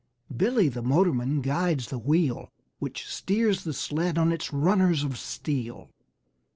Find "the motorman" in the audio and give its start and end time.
0.67-1.41